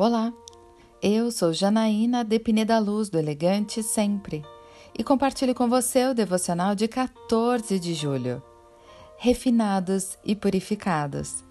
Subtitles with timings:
[0.00, 0.32] Olá,
[1.02, 4.44] eu sou Janaína de Pineda Luz do Elegante Sempre
[4.96, 8.40] e compartilho com você o devocional de 14 de julho.
[9.16, 11.42] Refinados e purificados.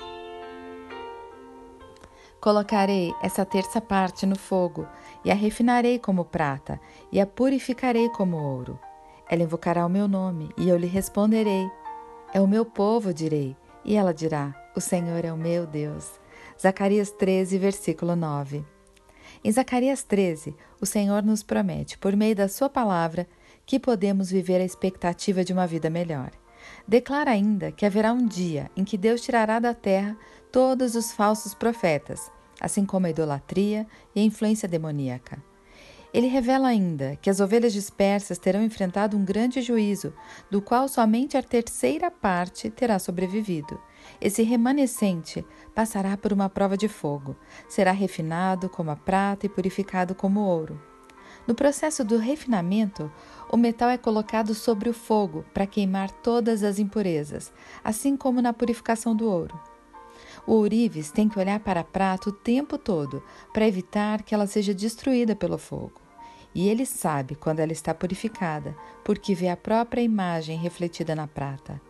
[2.39, 4.87] Colocarei essa terça parte no fogo
[5.25, 6.79] e a refinarei como prata
[7.11, 8.79] e a purificarei como ouro.
[9.29, 11.69] Ela invocará o meu nome e eu lhe responderei.
[12.33, 16.18] É o meu povo, direi, e ela dirá: O Senhor é o meu Deus.
[16.60, 18.66] Zacarias 13, versículo 9.
[19.43, 23.28] Em Zacarias 13, o Senhor nos promete, por meio da Sua palavra,
[23.64, 26.32] que podemos viver a expectativa de uma vida melhor.
[26.88, 30.18] Declara ainda que haverá um dia em que Deus tirará da terra
[30.52, 35.47] todos os falsos profetas, assim como a idolatria e a influência demoníaca.
[36.14, 40.14] Ele revela ainda que as ovelhas dispersas terão enfrentado um grande juízo,
[40.50, 43.80] do qual somente a terceira parte terá sobrevivido.
[44.22, 47.36] Esse remanescente passará por uma prova de fogo,
[47.67, 50.80] será refinado como a prata e purificado como ouro.
[51.45, 53.11] No processo do refinamento,
[53.49, 58.52] o metal é colocado sobre o fogo para queimar todas as impurezas, assim como na
[58.52, 59.58] purificação do ouro.
[60.47, 63.21] O ourives tem que olhar para a prata o tempo todo
[63.53, 66.01] para evitar que ela seja destruída pelo fogo.
[66.55, 71.81] E ele sabe quando ela está purificada, porque vê a própria imagem refletida na prata.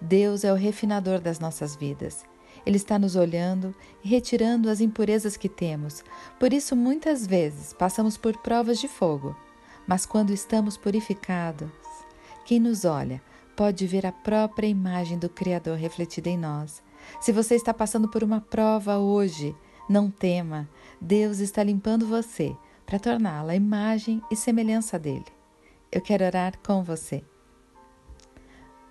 [0.00, 2.24] Deus é o refinador das nossas vidas.
[2.64, 6.02] Ele está nos olhando e retirando as impurezas que temos.
[6.40, 9.36] Por isso, muitas vezes, passamos por provas de fogo.
[9.86, 11.70] Mas quando estamos purificados,
[12.44, 13.22] quem nos olha
[13.54, 16.82] pode ver a própria imagem do Criador refletida em nós.
[17.20, 19.54] Se você está passando por uma prova hoje,
[19.88, 20.68] não tema.
[21.00, 25.26] Deus está limpando você para torná-la imagem e semelhança dele.
[25.90, 27.22] Eu quero orar com você.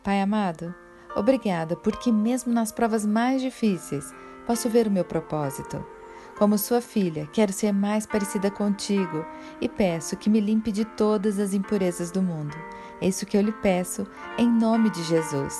[0.03, 0.73] Pai amado,
[1.17, 4.13] Obrigada, porque mesmo nas provas mais difíceis,
[4.45, 5.83] posso ver o meu propósito.
[6.37, 9.25] Como sua filha, quero ser mais parecida contigo
[9.59, 12.55] e peço que me limpe de todas as impurezas do mundo.
[13.01, 14.05] É isso que eu lhe peço,
[14.37, 15.59] em nome de Jesus.